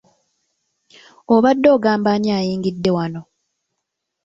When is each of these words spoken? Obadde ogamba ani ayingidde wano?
Obadde 1.35 1.67
ogamba 1.75 2.09
ani 2.15 2.29
ayingidde 2.37 2.89
wano? 2.97 3.21